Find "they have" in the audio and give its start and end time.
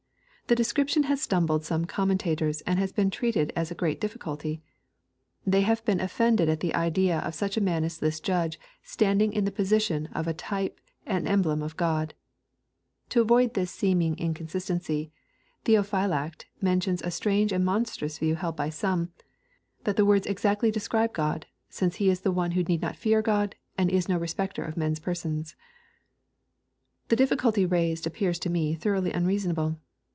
5.47-5.85